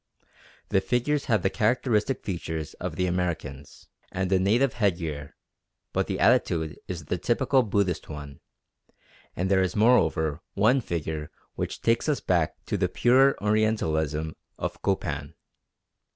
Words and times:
The 0.69 0.81
figures 0.81 1.25
have 1.25 1.43
the 1.43 1.51
characteristic 1.51 2.23
features 2.23 2.73
of 2.79 2.95
the 2.95 3.05
Americans, 3.05 3.87
and 4.11 4.31
the 4.31 4.39
native 4.39 4.73
headgear; 4.73 5.35
but 5.93 6.07
the 6.07 6.19
attitude 6.19 6.79
is 6.87 7.05
the 7.05 7.19
typical 7.19 7.61
Buddhist 7.61 8.09
one, 8.09 8.39
and 9.35 9.51
there 9.51 9.61
is 9.61 9.75
moreover 9.75 10.41
one 10.55 10.81
figure 10.81 11.29
which 11.53 11.83
takes 11.83 12.09
us 12.09 12.19
back 12.19 12.55
to 12.65 12.77
the 12.77 12.89
purer 12.89 13.37
orientalism 13.43 14.35
of 14.57 14.81
Copan. 14.81 15.35